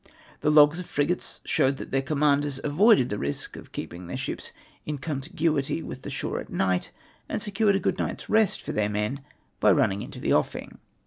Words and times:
The 0.39 0.49
logs 0.49 0.79
of 0.79 0.87
frigates 0.87 1.41
showed 1.45 1.77
that 1.77 1.91
their 1.91 2.01
commanders 2.01 2.59
avoided 2.63 3.09
the 3.09 3.19
risk 3.19 3.55
of 3.55 3.71
keepmg 3.71 4.07
theu 4.07 4.17
ships 4.17 4.51
in 4.83 4.97
contiguity 4.97 5.83
with 5.83 6.01
the 6.01 6.09
sliore 6.09 6.41
at 6.41 6.49
night, 6.49 6.89
and 7.29 7.39
secured 7.39 7.75
a 7.75 7.79
good 7.79 7.99
night's 7.99 8.27
rest 8.27 8.63
for 8.63 8.71
their 8.71 8.89
men 8.89 9.21
by 9.59 9.71
running 9.71 10.01
into 10.01 10.19
the 10.19 10.33
offing. 10.33 10.79